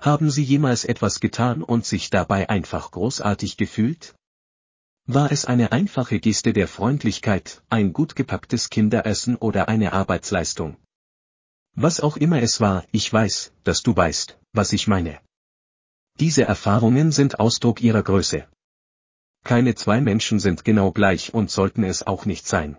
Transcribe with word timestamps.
Haben 0.00 0.30
Sie 0.30 0.42
jemals 0.42 0.86
etwas 0.86 1.20
getan 1.20 1.62
und 1.62 1.84
sich 1.84 2.08
dabei 2.08 2.48
einfach 2.48 2.90
großartig 2.90 3.58
gefühlt? 3.58 4.14
War 5.06 5.30
es 5.30 5.44
eine 5.44 5.72
einfache 5.72 6.20
Geste 6.20 6.54
der 6.54 6.68
Freundlichkeit, 6.68 7.62
ein 7.68 7.92
gut 7.92 8.16
gepacktes 8.16 8.70
Kinderessen 8.70 9.36
oder 9.36 9.68
eine 9.68 9.92
Arbeitsleistung? 9.92 10.78
Was 11.74 12.00
auch 12.00 12.16
immer 12.16 12.40
es 12.40 12.60
war, 12.60 12.86
ich 12.92 13.12
weiß, 13.12 13.52
dass 13.62 13.82
du 13.82 13.94
weißt, 13.94 14.38
was 14.52 14.72
ich 14.72 14.88
meine. 14.88 15.20
Diese 16.18 16.44
Erfahrungen 16.44 17.12
sind 17.12 17.38
Ausdruck 17.38 17.82
ihrer 17.82 18.02
Größe. 18.02 18.48
Keine 19.44 19.74
zwei 19.74 20.00
Menschen 20.00 20.40
sind 20.40 20.64
genau 20.64 20.92
gleich 20.92 21.34
und 21.34 21.50
sollten 21.50 21.84
es 21.84 22.06
auch 22.06 22.24
nicht 22.24 22.46
sein. 22.46 22.78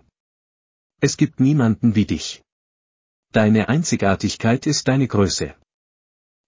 Es 1.00 1.16
gibt 1.16 1.38
niemanden 1.38 1.94
wie 1.94 2.06
dich. 2.06 2.42
Deine 3.32 3.68
Einzigartigkeit 3.68 4.66
ist 4.66 4.88
deine 4.88 5.06
Größe. 5.06 5.54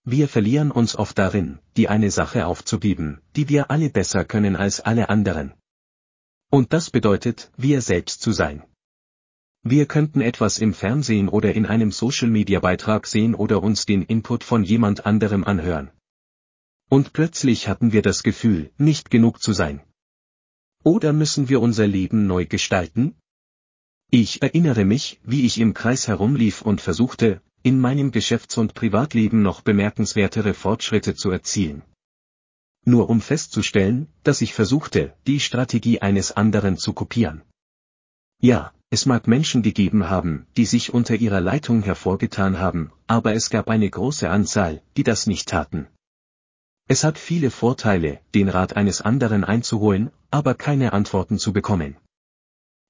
Wir 0.07 0.29
verlieren 0.29 0.71
uns 0.71 0.96
oft 0.96 1.16
darin, 1.18 1.61
die 1.79 1.89
eine 1.89 2.11
Sache 2.11 2.46
aufzugeben, 2.46 3.22
die 3.36 3.49
wir 3.49 3.71
alle 3.71 3.89
besser 3.89 4.27
können 4.27 4.54
als 4.54 4.80
alle 4.80 5.08
anderen. 5.08 5.54
Und 6.50 6.75
das 6.75 6.90
bedeutet, 6.90 7.50
wir 7.57 7.80
selbst 7.80 8.21
zu 8.21 8.32
sein. 8.32 8.63
Wir 9.63 9.86
könnten 9.86 10.21
etwas 10.21 10.58
im 10.58 10.75
Fernsehen 10.75 11.30
oder 11.30 11.54
in 11.54 11.64
einem 11.64 11.90
Social-Media-Beitrag 11.90 13.07
sehen 13.07 13.35
oder 13.35 13.63
uns 13.63 13.86
den 13.86 14.03
Input 14.03 14.44
von 14.44 14.63
jemand 14.63 15.07
anderem 15.07 15.43
anhören. 15.43 15.90
Und 16.91 17.14
plötzlich 17.14 17.66
hatten 17.66 17.93
wir 17.93 18.02
das 18.02 18.22
Gefühl, 18.22 18.71
nicht 18.77 19.11
genug 19.11 19.41
zu 19.41 19.55
sein. 19.55 19.80
Oder 20.82 21.14
müssen 21.14 21.49
wir 21.49 21.63
unser 21.63 21.86
Leben 21.86 22.27
neu 22.27 22.44
gestalten? 22.44 23.16
Ich 24.11 24.43
erinnere 24.43 24.85
mich, 24.85 25.18
wie 25.25 25.46
ich 25.46 25.58
im 25.58 25.72
Kreis 25.72 26.08
herumlief 26.08 26.61
und 26.61 26.82
versuchte, 26.82 27.41
in 27.64 27.81
meinem 27.81 28.13
Geschäfts- 28.13 28.59
und 28.59 28.75
Privatleben 28.75 29.41
noch 29.41 29.63
bemerkenswertere 29.63 30.53
Fortschritte 30.53 31.14
zu 31.14 31.31
erzielen. 31.31 31.82
Nur 32.84 33.09
um 33.09 33.22
festzustellen, 33.22 34.12
dass 34.22 34.42
ich 34.42 34.53
versuchte, 34.53 35.16
die 35.27 35.41
Strategie 35.41 36.03
eines 36.03 36.30
anderen 36.33 36.77
zu 36.77 36.92
kopieren. 36.92 37.41
Ja, 38.38 38.75
es 38.91 39.06
mag 39.06 39.27
Menschen 39.27 39.62
gegeben 39.62 40.11
haben, 40.11 40.47
die 40.58 40.66
sich 40.66 40.92
unter 40.92 41.14
ihrer 41.14 41.41
Leitung 41.41 41.83
hervorgetan 41.83 42.58
haben, 42.58 42.92
aber 43.06 43.33
es 43.33 43.48
gab 43.48 43.70
eine 43.70 43.88
große 43.88 44.28
Anzahl, 44.28 44.83
die 44.98 45.03
das 45.03 45.27
nicht 45.27 45.48
taten. 45.48 45.86
Es 46.86 47.03
hat 47.03 47.19
viele 47.19 47.50
Vorteile, 47.50 48.20
den 48.34 48.50
Rat 48.50 48.77
eines 48.77 49.00
anderen 49.00 49.42
einzuholen, 49.42 50.10
aber 50.31 50.55
keine 50.55 50.92
Antworten 50.92 51.38
zu 51.38 51.55
bekommen. 51.55 51.97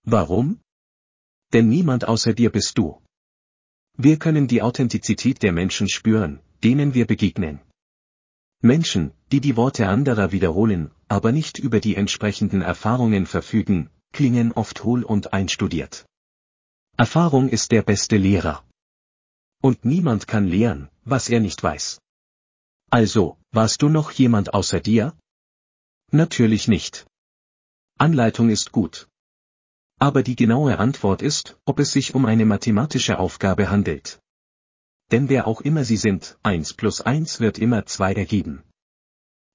Warum? 0.03 0.59
Denn 1.53 1.69
niemand 1.69 2.09
außer 2.09 2.35
dir 2.35 2.51
bist 2.51 2.77
du. 2.77 3.04
Wir 3.97 4.19
können 4.19 4.49
die 4.49 4.63
Authentizität 4.63 5.43
der 5.43 5.53
Menschen 5.53 5.89
spüren, 5.89 6.41
denen 6.63 6.95
wir 6.95 7.07
begegnen. 7.07 7.61
Menschen, 8.61 9.13
die 9.31 9.41
die 9.41 9.57
Worte 9.57 9.89
anderer 9.89 10.33
wiederholen, 10.33 10.91
aber 11.09 11.33
nicht 11.33 11.59
über 11.59 11.81
die 11.81 11.97
entsprechenden 11.97 12.63
Erfahrungen 12.63 13.27
verfügen, 13.27 13.91
klingen 14.13 14.53
oft 14.53 14.85
hohl 14.85 15.05
und 15.05 15.33
einstudiert. 15.33 16.07
Erfahrung 16.97 17.49
ist 17.49 17.73
der 17.73 17.83
beste 17.83 18.17
Lehrer. 18.17 18.65
Und 19.61 19.85
niemand 19.85 20.27
kann 20.27 20.47
lehren, 20.47 20.89
was 21.05 21.29
er 21.29 21.41
nicht 21.41 21.63
weiß. 21.63 21.99
Also, 22.91 23.39
warst 23.51 23.83
du 23.83 23.89
noch 23.89 24.11
jemand 24.13 24.55
außer 24.55 24.81
dir? 24.81 25.17
Natürlich 26.11 26.69
nicht. 26.69 27.07
Anleitung 27.99 28.51
ist 28.51 28.73
gut. 28.73 29.09
Aber 30.05 30.23
die 30.23 30.37
genaue 30.37 30.79
Antwort 30.79 31.23
ist, 31.23 31.59
ob 31.65 31.79
es 31.79 31.93
sich 31.93 32.15
um 32.15 32.27
eine 32.27 32.45
mathematische 32.45 33.19
Aufgabe 33.19 33.71
handelt. 33.71 34.21
Denn 35.11 35.31
wer 35.31 35.47
auch 35.47 35.63
immer 35.63 35.83
Sie 35.83 35.97
sind, 35.97 36.37
1 36.43 36.75
plus 36.75 37.01
1 37.01 37.41
wird 37.41 37.59
immer 37.59 37.87
2 37.87 38.13
ergeben. 38.13 38.65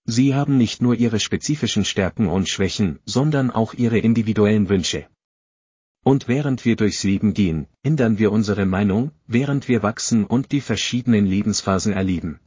Sie 0.05 0.33
haben 0.33 0.57
nicht 0.57 0.81
nur 0.81 0.95
Ihre 0.95 1.19
spezifischen 1.19 1.85
Stärken 1.85 2.25
und 2.25 2.49
Schwächen, 2.49 2.97
sondern 3.05 3.51
auch 3.51 3.75
Ihre 3.75 3.99
individuellen 3.99 4.69
Wünsche. 4.69 5.05
Und 6.03 6.27
während 6.27 6.65
wir 6.65 6.75
durchs 6.75 7.03
Leben 7.03 7.35
gehen, 7.35 7.67
ändern 7.83 8.17
wir 8.17 8.31
unsere 8.31 8.65
Meinung, 8.65 9.11
während 9.27 9.67
wir 9.67 9.83
wachsen 9.83 10.25
und 10.25 10.51
die 10.51 10.61
verschiedenen 10.61 11.27
Lebensphasen 11.27 11.93
erleben. 11.93 12.39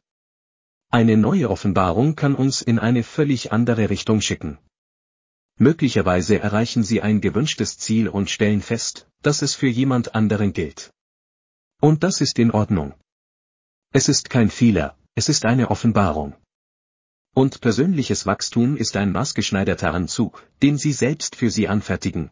Eine 0.89 1.15
neue 1.15 1.49
Offenbarung 1.49 2.17
kann 2.17 2.35
uns 2.35 2.61
in 2.61 2.79
eine 2.79 3.03
völlig 3.03 3.53
andere 3.53 3.89
Richtung 3.89 4.19
schicken. 4.19 4.57
Möglicherweise 5.57 6.39
erreichen 6.39 6.83
Sie 6.83 7.01
ein 7.01 7.21
gewünschtes 7.21 7.77
Ziel 7.77 8.09
und 8.09 8.29
stellen 8.29 8.61
fest, 8.61 9.07
dass 9.21 9.41
es 9.41 9.53
für 9.53 9.67
jemand 9.67 10.15
anderen 10.15 10.53
gilt. 10.53 10.91
Und 11.79 12.03
das 12.03 12.21
ist 12.21 12.39
in 12.39 12.51
Ordnung. 12.51 12.93
Es 13.91 14.09
ist 14.09 14.29
kein 14.29 14.49
Fehler, 14.49 14.97
es 15.15 15.29
ist 15.29 15.45
eine 15.45 15.69
Offenbarung. 15.69 16.35
Und 17.35 17.61
persönliches 17.61 18.25
Wachstum 18.25 18.77
ist 18.77 18.95
ein 18.95 19.11
maßgeschneiderter 19.11 19.93
Anzug, 19.93 20.47
den 20.61 20.77
Sie 20.77 20.93
selbst 20.93 21.35
für 21.35 21.51
Sie 21.51 21.67
anfertigen. 21.67 22.31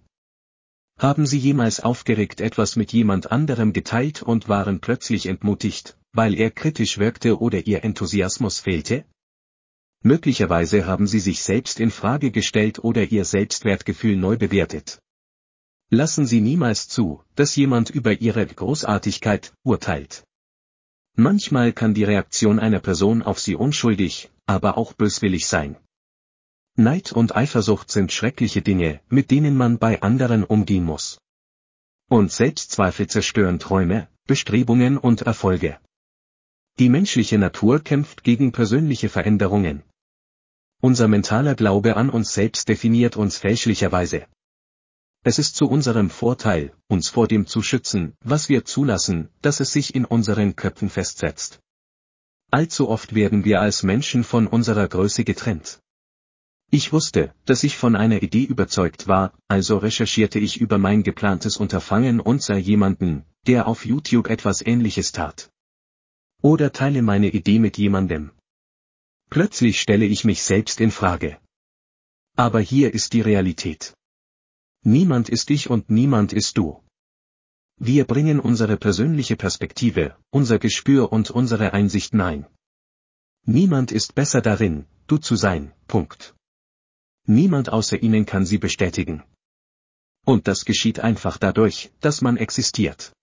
Haben 0.97 1.25
Sie 1.25 1.39
jemals 1.39 1.79
aufgeregt 1.79 2.41
etwas 2.41 2.75
mit 2.75 2.93
jemand 2.93 3.31
anderem 3.31 3.73
geteilt 3.73 4.21
und 4.21 4.47
waren 4.47 4.79
plötzlich 4.79 5.25
entmutigt, 5.25 5.97
weil 6.11 6.35
er 6.35 6.51
kritisch 6.51 6.97
wirkte 6.97 7.39
oder 7.39 7.65
Ihr 7.65 7.83
Enthusiasmus 7.83 8.59
fehlte? 8.59 9.05
Möglicherweise 10.03 10.87
haben 10.87 11.05
sie 11.05 11.19
sich 11.19 11.43
selbst 11.43 11.79
in 11.79 11.91
Frage 11.91 12.31
gestellt 12.31 12.83
oder 12.83 13.03
ihr 13.03 13.23
Selbstwertgefühl 13.23 14.17
neu 14.17 14.35
bewertet. 14.37 14.99
Lassen 15.93 16.25
Sie 16.25 16.39
niemals 16.39 16.87
zu, 16.87 17.21
dass 17.35 17.57
jemand 17.57 17.89
über 17.89 18.13
Ihre 18.13 18.45
Großartigkeit 18.45 19.53
urteilt. 19.63 20.23
Manchmal 21.17 21.73
kann 21.73 21.93
die 21.93 22.05
Reaktion 22.05 22.59
einer 22.59 22.79
Person 22.79 23.21
auf 23.21 23.41
Sie 23.41 23.55
unschuldig, 23.55 24.31
aber 24.45 24.77
auch 24.77 24.93
böswillig 24.93 25.47
sein. 25.47 25.75
Neid 26.77 27.11
und 27.11 27.35
Eifersucht 27.35 27.91
sind 27.91 28.13
schreckliche 28.13 28.61
Dinge, 28.61 29.01
mit 29.09 29.29
denen 29.29 29.57
man 29.57 29.79
bei 29.79 30.01
anderen 30.01 30.45
umgehen 30.45 30.85
muss. 30.85 31.19
Und 32.07 32.31
Selbstzweifel 32.31 33.07
zerstören 33.07 33.59
Träume, 33.59 34.07
Bestrebungen 34.25 34.97
und 34.97 35.23
Erfolge. 35.23 35.77
Die 36.79 36.87
menschliche 36.87 37.37
Natur 37.37 37.81
kämpft 37.81 38.23
gegen 38.23 38.53
persönliche 38.53 39.09
Veränderungen. 39.09 39.83
Unser 40.83 41.07
mentaler 41.07 41.53
Glaube 41.53 41.95
an 41.95 42.09
uns 42.09 42.33
selbst 42.33 42.67
definiert 42.67 43.15
uns 43.15 43.37
fälschlicherweise. 43.37 44.25
Es 45.23 45.37
ist 45.37 45.55
zu 45.55 45.67
unserem 45.69 46.09
Vorteil, 46.09 46.73
uns 46.87 47.07
vor 47.07 47.27
dem 47.27 47.45
zu 47.45 47.61
schützen, 47.61 48.15
was 48.23 48.49
wir 48.49 48.65
zulassen, 48.65 49.29
dass 49.43 49.59
es 49.59 49.71
sich 49.71 49.93
in 49.93 50.05
unseren 50.05 50.55
Köpfen 50.55 50.89
festsetzt. 50.89 51.59
Allzu 52.49 52.89
oft 52.89 53.13
werden 53.13 53.45
wir 53.45 53.61
als 53.61 53.83
Menschen 53.83 54.23
von 54.23 54.47
unserer 54.47 54.87
Größe 54.87 55.23
getrennt. 55.23 55.79
Ich 56.71 56.91
wusste, 56.91 57.35
dass 57.45 57.63
ich 57.63 57.77
von 57.77 57.95
einer 57.95 58.23
Idee 58.23 58.45
überzeugt 58.45 59.07
war, 59.07 59.33
also 59.47 59.77
recherchierte 59.77 60.39
ich 60.39 60.59
über 60.59 60.79
mein 60.79 61.03
geplantes 61.03 61.57
Unterfangen 61.57 62.19
und 62.19 62.41
sah 62.41 62.57
jemanden, 62.57 63.23
der 63.45 63.67
auf 63.67 63.85
YouTube 63.85 64.29
etwas 64.29 64.65
ähnliches 64.65 65.11
tat. 65.11 65.51
Oder 66.41 66.73
teile 66.73 67.03
meine 67.03 67.29
Idee 67.29 67.59
mit 67.59 67.77
jemandem. 67.77 68.31
Plötzlich 69.31 69.79
stelle 69.79 70.05
ich 70.05 70.25
mich 70.25 70.43
selbst 70.43 70.81
in 70.81 70.91
Frage. 70.91 71.39
Aber 72.35 72.59
hier 72.59 72.93
ist 72.93 73.13
die 73.13 73.21
Realität. 73.21 73.93
Niemand 74.83 75.29
ist 75.29 75.49
ich 75.49 75.69
und 75.69 75.89
niemand 75.89 76.33
ist 76.33 76.57
du. 76.57 76.83
Wir 77.77 78.03
bringen 78.05 78.41
unsere 78.41 78.75
persönliche 78.75 79.37
Perspektive, 79.37 80.17
unser 80.31 80.59
Gespür 80.59 81.13
und 81.13 81.31
unsere 81.31 81.71
Einsichten 81.71 82.19
ein. 82.19 82.45
Niemand 83.45 83.93
ist 83.93 84.15
besser 84.15 84.41
darin, 84.41 84.85
du 85.07 85.17
zu 85.17 85.37
sein, 85.37 85.71
Punkt. 85.87 86.35
Niemand 87.25 87.69
außer 87.69 88.03
ihnen 88.03 88.25
kann 88.25 88.45
sie 88.45 88.57
bestätigen. 88.57 89.23
Und 90.25 90.49
das 90.49 90.65
geschieht 90.65 90.99
einfach 90.99 91.37
dadurch, 91.37 91.89
dass 92.01 92.19
man 92.21 92.35
existiert. 92.35 93.13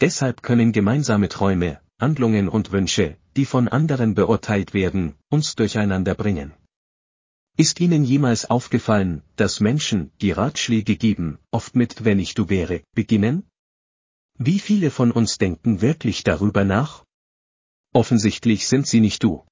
Deshalb 0.00 0.42
können 0.44 0.70
gemeinsame 0.70 1.28
Träume, 1.28 1.80
Handlungen 1.98 2.48
und 2.48 2.70
Wünsche, 2.70 3.18
die 3.36 3.44
von 3.44 3.68
anderen 3.68 4.14
beurteilt 4.14 4.74
werden, 4.74 5.14
uns 5.28 5.54
durcheinander 5.54 6.14
bringen. 6.14 6.52
Ist 7.58 7.80
Ihnen 7.80 8.04
jemals 8.04 8.44
aufgefallen, 8.50 9.22
dass 9.36 9.60
Menschen, 9.60 10.10
die 10.20 10.32
Ratschläge 10.32 10.96
geben, 10.96 11.38
oft 11.50 11.74
mit 11.74 12.04
wenn 12.04 12.18
ich 12.18 12.34
du 12.34 12.48
wäre, 12.48 12.82
beginnen? 12.94 13.48
Wie 14.38 14.58
viele 14.58 14.90
von 14.90 15.10
uns 15.10 15.38
denken 15.38 15.80
wirklich 15.80 16.22
darüber 16.22 16.64
nach? 16.64 17.04
Offensichtlich 17.94 18.66
sind 18.66 18.86
sie 18.86 19.00
nicht 19.00 19.22
du. 19.22 19.46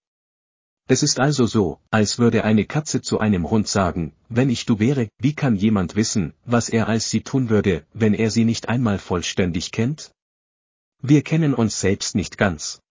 Es 0.87 1.03
ist 1.03 1.19
also 1.19 1.47
so, 1.47 1.81
als 1.91 2.19
würde 2.19 2.44
eine 2.44 2.67
Katze 2.67 3.00
zu 3.00 3.19
einem 3.19 3.49
Hund 3.49 3.69
sagen, 3.69 4.12
wenn 4.29 4.50
ich 4.50 4.67
du 4.67 4.79
wäre, 4.79 5.09
wie 5.19 5.32
kann 5.32 5.56
jemand 5.56 5.97
wissen, 5.97 6.35
was 6.44 6.69
er 6.69 6.88
als 6.88 7.09
sie 7.09 7.23
tun 7.23 7.49
würde, 7.49 7.87
wenn 7.94 8.12
er 8.12 8.31
sie 8.31 8.44
nicht 8.44 8.69
einmal 8.69 8.99
vollständig 8.99 9.73
kennt? 9.73 10.12
Wir 11.00 11.23
kennen 11.23 11.55
uns 11.55 11.81
selbst 11.81 12.14
nicht 12.14 12.37
ganz. 12.37 12.82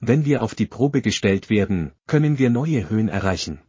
Wenn 0.00 0.24
wir 0.24 0.42
auf 0.42 0.54
die 0.54 0.66
Probe 0.66 1.00
gestellt 1.00 1.48
werden, 1.48 1.92
können 2.06 2.38
wir 2.38 2.50
neue 2.50 2.90
Höhen 2.90 3.08
erreichen. 3.08 3.60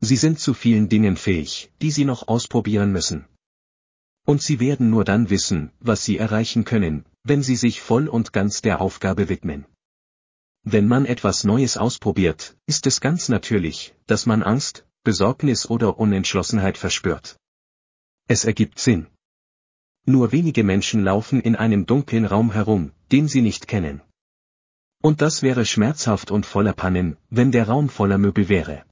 Sie 0.00 0.16
sind 0.16 0.38
zu 0.38 0.54
vielen 0.54 0.88
Dingen 0.88 1.16
fähig, 1.16 1.70
die 1.82 1.90
Sie 1.90 2.04
noch 2.04 2.28
ausprobieren 2.28 2.92
müssen. 2.92 3.26
Und 4.24 4.42
Sie 4.42 4.60
werden 4.60 4.90
nur 4.90 5.04
dann 5.04 5.30
wissen, 5.30 5.72
was 5.78 6.04
Sie 6.04 6.18
erreichen 6.18 6.64
können, 6.64 7.04
wenn 7.22 7.42
Sie 7.42 7.56
sich 7.56 7.80
voll 7.80 8.08
und 8.08 8.32
ganz 8.32 8.62
der 8.62 8.80
Aufgabe 8.80 9.28
widmen. 9.28 9.66
Wenn 10.62 10.88
man 10.88 11.06
etwas 11.06 11.44
Neues 11.44 11.76
ausprobiert, 11.76 12.56
ist 12.66 12.86
es 12.86 13.00
ganz 13.00 13.28
natürlich, 13.28 13.94
dass 14.06 14.26
man 14.26 14.42
Angst, 14.42 14.84
Besorgnis 15.04 15.70
oder 15.70 15.98
Unentschlossenheit 15.98 16.76
verspürt. 16.76 17.38
Es 18.26 18.44
ergibt 18.44 18.80
Sinn. 18.80 19.06
Nur 20.04 20.32
wenige 20.32 20.64
Menschen 20.64 21.04
laufen 21.04 21.40
in 21.40 21.54
einem 21.54 21.86
dunklen 21.86 22.24
Raum 22.24 22.52
herum, 22.52 22.92
den 23.12 23.28
sie 23.28 23.42
nicht 23.42 23.68
kennen. 23.68 24.02
Und 25.02 25.20
das 25.20 25.42
wäre 25.42 25.64
schmerzhaft 25.64 26.30
und 26.30 26.46
voller 26.46 26.72
Pannen, 26.72 27.16
wenn 27.30 27.52
der 27.52 27.68
Raum 27.68 27.88
voller 27.88 28.18
Möbel 28.18 28.48
wäre. 28.48 28.84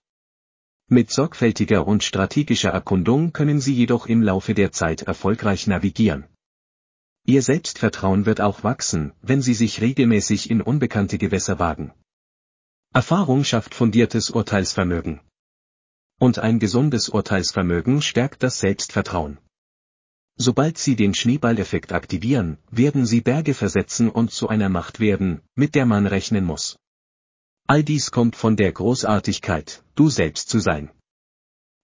Mit 0.89 1.11
sorgfältiger 1.11 1.87
und 1.87 2.05
strategischer 2.05 2.71
Erkundung 2.71 3.33
können 3.33 3.61
Sie 3.61 3.75
jedoch 3.75 4.07
im 4.07 4.23
Laufe 4.23 4.55
der 4.55 4.71
Zeit 4.71 5.03
erfolgreich 5.03 5.67
navigieren. 5.67 6.25
Ihr 7.27 7.41
Selbstvertrauen 7.41 8.27
wird 8.27 8.43
auch 8.43 8.65
wachsen, 8.65 9.13
wenn 9.23 9.41
Sie 9.41 9.55
sich 9.55 9.81
regelmäßig 9.81 10.51
in 10.51 10.61
unbekannte 10.61 11.17
Gewässer 11.17 11.59
wagen. 11.59 11.95
Erfahrung 12.93 13.45
schafft 13.45 13.75
fundiertes 13.75 14.29
Urteilsvermögen. 14.29 15.21
Und 16.21 16.39
ein 16.39 16.59
gesundes 16.59 17.09
Urteilsvermögen 17.09 18.03
stärkt 18.03 18.43
das 18.43 18.61
Selbstvertrauen. 18.61 19.39
Sobald 20.37 20.79
Sie 20.79 20.97
den 20.97 21.15
Schneeballeffekt 21.15 21.93
aktivieren, 21.93 22.59
werden 22.71 23.07
Sie 23.07 23.21
Berge 23.21 23.55
versetzen 23.55 24.11
und 24.11 24.33
zu 24.33 24.49
einer 24.49 24.69
Macht 24.69 24.99
werden, 24.99 25.43
mit 25.55 25.75
der 25.75 25.87
man 25.87 26.07
rechnen 26.07 26.45
muss. 26.45 26.77
All 27.67 27.85
dies 27.85 28.11
kommt 28.11 28.35
von 28.35 28.57
der 28.57 28.73
Großartigkeit, 28.73 29.85
du 29.95 30.09
selbst 30.09 30.49
zu 30.49 30.59
sein. 30.59 30.91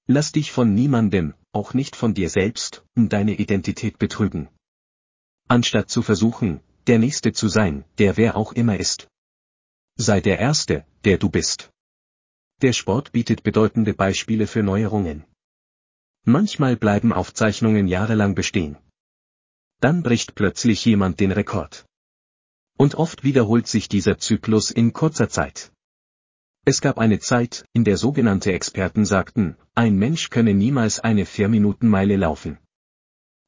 Lass 0.07 0.33
dich 0.33 0.51
von 0.51 0.75
niemandem, 0.75 1.35
auch 1.53 1.75
nicht 1.75 1.95
von 1.95 2.13
dir 2.13 2.29
selbst, 2.29 2.85
um 2.97 3.09
deine 3.09 3.35
Identität 3.35 3.99
betrügen. 3.99 4.49
Anstatt 5.47 5.89
zu 5.89 6.03
versuchen, 6.03 6.61
der 6.87 6.99
Nächste 6.99 7.33
zu 7.33 7.49
sein, 7.49 7.85
der 7.99 8.17
wer 8.17 8.37
auch 8.37 8.53
immer 8.53 8.79
ist. 8.79 9.09
Sei 9.97 10.21
der 10.21 10.39
Erste, 10.39 10.85
der 11.05 11.19
du 11.19 11.31
bist. 11.31 11.71
Der 12.63 12.73
Sport 12.73 13.13
bietet 13.13 13.43
bedeutende 13.43 13.95
Beispiele 13.95 14.47
für 14.47 14.63
Neuerungen. 14.63 15.25
Manchmal 16.25 16.77
bleiben 16.77 17.13
Aufzeichnungen 17.13 17.89
jahrelang 17.89 18.35
bestehen. 18.35 18.77
Dann 19.81 20.03
bricht 20.03 20.35
plötzlich 20.35 20.85
jemand 20.85 21.19
den 21.21 21.33
Rekord. 21.33 21.87
Und 22.77 22.95
oft 22.95 23.25
wiederholt 23.25 23.67
sich 23.67 23.89
dieser 23.89 24.19
Zyklus 24.19 24.71
in 24.71 24.93
kurzer 24.93 25.29
Zeit. 25.29 25.73
Es 26.67 26.83
gab 26.83 26.99
eine 26.99 27.19
Zeit, 27.21 27.65
in 27.73 27.85
der 27.85 27.97
sogenannte 27.97 28.53
Experten 28.53 29.07
sagten, 29.07 29.57
ein 29.75 29.97
Mensch 29.97 30.29
könne 30.29 30.53
niemals 30.53 31.01
eine 31.01 31.25
4-Minuten-Meile 31.25 32.17
laufen. 32.17 32.59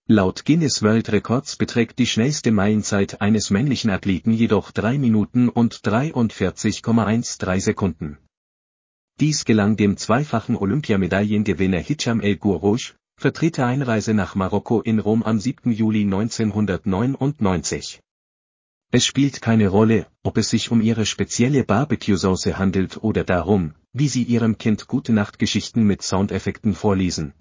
Laut 0.09 0.45
Guinness 0.47 0.83
World 0.83 1.13
Records 1.13 1.57
beträgt 1.57 1.99
die 1.99 2.07
schnellste 2.07 2.51
Meilenzeit 2.53 3.21
eines 3.21 3.51
männlichen 3.51 3.91
Athleten 3.91 4.33
jedoch 4.33 4.73
3 4.73 4.99
Minuten 4.99 5.49
und 5.49 5.75
43,13 5.77 7.61
Sekunden. 7.61 8.19
Dies 9.23 9.45
gelang 9.45 9.77
dem 9.77 9.97
zweifachen 9.97 10.57
Olympiamedaillengewinner 10.57 11.79
Hicham 11.79 12.21
El 12.21 12.39
Gourouch, 12.39 12.97
Vertreter 13.17 13.67
Einreise 13.67 14.15
nach 14.15 14.35
Marokko 14.35 14.81
in 14.81 14.99
Rom 14.99 15.23
am 15.23 15.39
7. 15.39 15.71
Juli 15.71 16.03
1999. 16.03 18.01
Es 18.91 19.07
spielt 19.07 19.41
keine 19.41 19.69
Rolle, 19.69 20.09
ob 20.25 20.39
es 20.39 20.51
sich 20.51 20.73
um 20.73 20.81
ihre 20.81 21.07
spezielle 21.07 21.63
Barbecue-Sauce 21.63 22.59
handelt 22.59 22.97
oder 23.05 23.23
darum, 23.23 23.77
wie 23.93 24.09
sie 24.09 24.25
ihrem 24.25 24.59
Kind 24.59 24.89
gute 24.89 25.13
Nachtgeschichten 25.13 25.85
mit 25.85 26.03
Soundeffekten 26.03 26.75
vorlesen. 26.75 27.33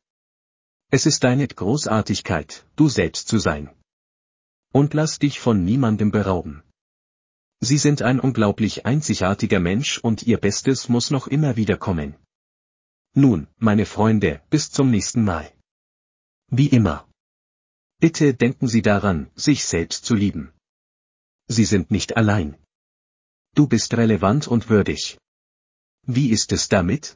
Es 0.91 1.07
ist 1.07 1.23
deine 1.23 1.47
Großartigkeit, 1.47 2.63
du 2.75 2.89
selbst 2.89 3.27
zu 3.27 3.39
sein. 3.39 3.71
Und 4.71 4.93
lass 4.93 5.17
dich 5.17 5.39
von 5.39 5.65
niemandem 5.65 6.11
berauben. 6.11 6.61
Sie 7.63 7.77
sind 7.77 8.01
ein 8.01 8.19
unglaublich 8.19 8.85
einzigartiger 8.87 9.59
Mensch 9.59 9.99
und 9.99 10.23
Ihr 10.23 10.39
Bestes 10.39 10.89
muss 10.89 11.11
noch 11.11 11.27
immer 11.27 11.55
wieder 11.57 11.77
kommen. 11.77 12.15
Nun, 13.13 13.47
meine 13.57 13.85
Freunde, 13.85 14.41
bis 14.49 14.71
zum 14.71 14.89
nächsten 14.89 15.23
Mal. 15.23 15.51
Wie 16.47 16.67
immer. 16.67 17.07
Bitte 17.99 18.33
denken 18.33 18.67
Sie 18.67 18.81
daran, 18.81 19.29
sich 19.35 19.65
selbst 19.65 20.05
zu 20.05 20.15
lieben. 20.15 20.51
Sie 21.47 21.65
sind 21.65 21.91
nicht 21.91 22.17
allein. 22.17 22.57
Du 23.53 23.67
bist 23.67 23.93
relevant 23.95 24.47
und 24.47 24.69
würdig. 24.69 25.19
Wie 26.07 26.31
ist 26.31 26.51
es 26.53 26.67
damit? 26.67 27.15